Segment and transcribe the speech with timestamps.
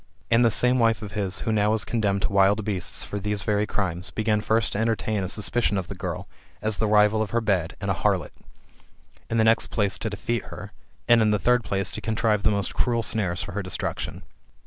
[0.31, 3.43] And this same wife of his, who was now condemned to wild beasts for these
[3.43, 6.27] very crimes, began first to entertain a suspicion of the girl,
[6.59, 8.31] as the rival of her bed, and a harlot;
[9.29, 10.71] in the next place to detest her;
[11.07, 14.23] and in the third place to contrive the most cruel snares for her destruction.